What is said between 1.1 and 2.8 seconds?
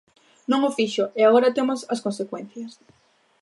e agora temos as consecuencias.